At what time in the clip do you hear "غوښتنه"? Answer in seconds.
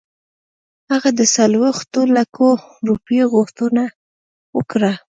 3.33-3.83